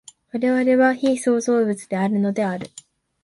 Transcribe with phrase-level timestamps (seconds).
[0.33, 2.71] 我々は被創造物であるのである。